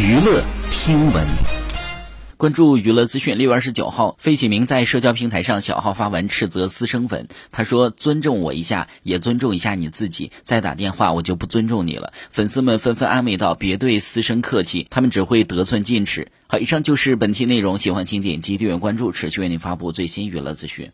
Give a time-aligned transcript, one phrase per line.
[0.00, 1.26] 娱乐听闻
[2.36, 7.26] 关注娱乐资讯，六月二十九号，费启鸣在社交平台上小号发文斥责私生粉。
[7.50, 12.12] 他说：「尊重我一下，也尊重一下你自己。」再打电话，我就不尊重你了。
[12.30, 20.92] 粉丝们纷纷安慰道：「别对私生客气，他们只会得寸进尺。」好，以上就是本期内容，喜欢请点击订阅关注，持续为您发布最新娱乐资讯。